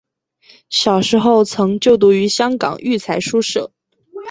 [0.71, 3.71] 小时候曾就读于香港育才书社。